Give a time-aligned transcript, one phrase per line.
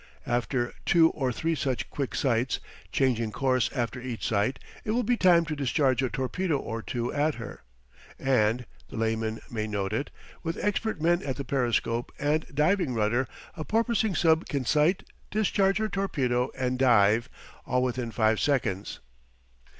[0.25, 2.59] After two or three such quick sights,
[2.91, 7.13] changing course after each sight, it will be time to discharge a torpedo or two
[7.13, 7.61] at her.
[8.17, 10.09] And the layman may note it
[10.41, 15.77] with expert men at the periscope and diving rudder, a porpoising sub can sight, discharge
[15.77, 17.29] her torpedo, and dive
[17.67, 19.01] all within five seconds.